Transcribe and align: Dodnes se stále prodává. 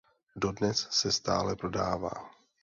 Dodnes 0.35 0.87
se 0.91 1.11
stále 1.11 1.55
prodává. 1.55 2.31